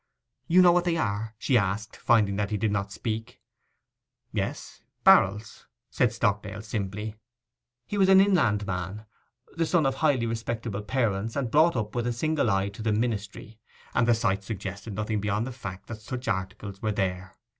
[0.47, 3.39] 'You know what they are?' she asked, finding that he did not speak.
[4.31, 7.17] 'Yes, barrels,' said Stockdale simply.
[7.85, 9.05] He was an inland man,
[9.57, 12.91] the son of highly respectable parents, and brought up with a single eye to the
[12.91, 13.59] ministry;
[13.93, 17.35] and the sight suggested nothing beyond the fact that such articles were there.